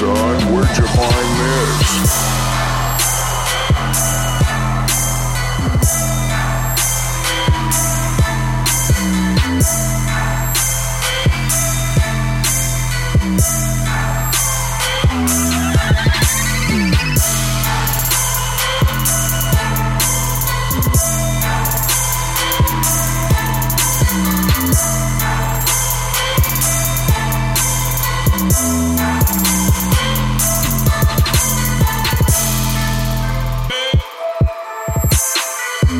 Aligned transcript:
time. 0.00 0.54
Where'd 0.54 0.78
you 0.78 0.86
find 0.86 1.40
this? 1.40 2.49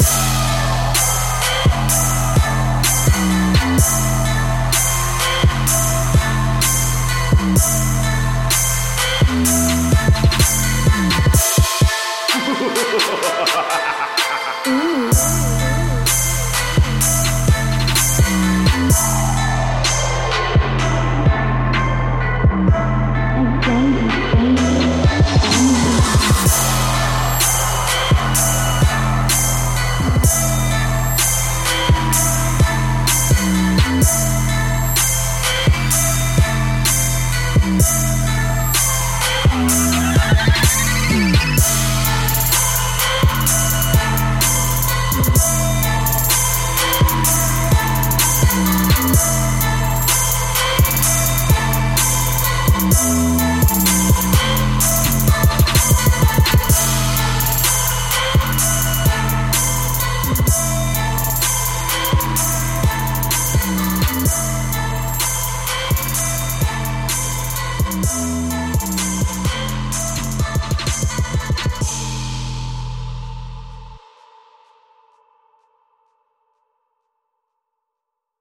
Bye. 0.00 0.43